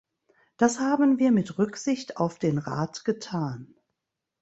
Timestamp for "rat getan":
2.57-3.75